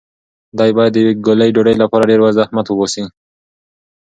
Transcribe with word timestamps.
دی 0.57 0.71
باید 0.77 0.91
د 0.93 0.97
یوې 1.03 1.13
ګولې 1.25 1.53
ډوډۍ 1.55 1.75
لپاره 1.83 2.07
ډېر 2.09 2.19
زحمت 2.39 2.65
وباسي. 2.69 3.03